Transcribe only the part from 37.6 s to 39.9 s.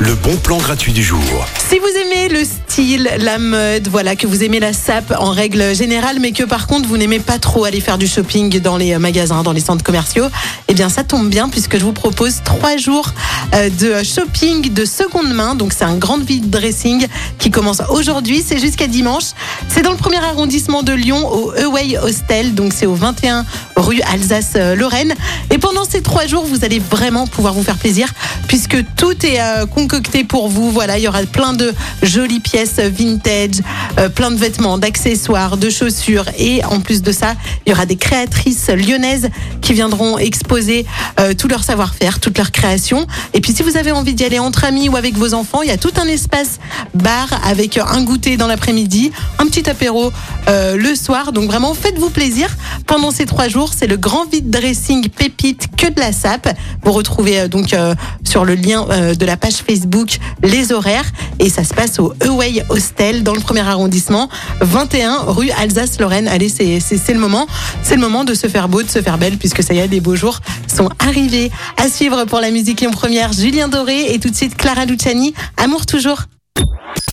il y aura des créatrices lyonnaises qui